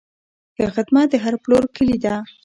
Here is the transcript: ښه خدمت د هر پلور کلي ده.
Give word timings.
ښه 0.55 0.65
خدمت 0.75 1.07
د 1.11 1.15
هر 1.23 1.33
پلور 1.43 1.63
کلي 1.75 1.97
ده. 2.03 2.15